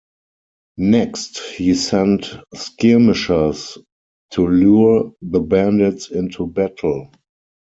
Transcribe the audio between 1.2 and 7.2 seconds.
he sent skirmishers to lure the bandits into battle.